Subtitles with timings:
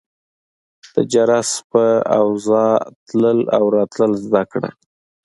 [0.93, 1.83] د جرس په
[2.19, 2.65] اوزا
[3.07, 4.69] تلل او راتلل زده کړه.